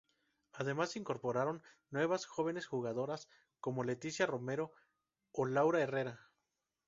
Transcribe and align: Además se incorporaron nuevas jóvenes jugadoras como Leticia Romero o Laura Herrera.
Además 0.53 0.89
se 0.89 0.97
incorporaron 0.97 1.61
nuevas 1.91 2.25
jóvenes 2.25 2.65
jugadoras 2.65 3.29
como 3.59 3.83
Leticia 3.83 4.25
Romero 4.25 4.73
o 5.31 5.45
Laura 5.45 5.79
Herrera. 5.79 6.31